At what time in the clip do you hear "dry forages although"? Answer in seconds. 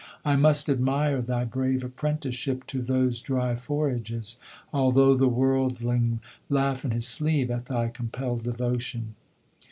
3.21-5.13